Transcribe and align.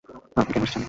আপনি 0.37 0.51
কেন 0.53 0.63
এসেছেন? 0.63 0.79